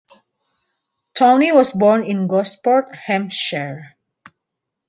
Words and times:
Tawney 1.13 1.51
was 1.51 1.73
born 1.73 2.03
in 2.03 2.25
Gosport, 2.25 2.95
Hampshire. 2.95 3.93